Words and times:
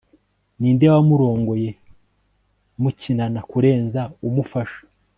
Ninde 0.59 0.85
wamurongoye 0.93 1.69
mukinana 2.81 3.39
kurenza 3.49 4.01
umufasha 4.27 4.81